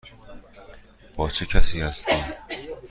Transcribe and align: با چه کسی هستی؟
با 1.15 1.29
چه 1.29 1.45
کسی 1.45 1.81
هستی؟ 1.81 2.11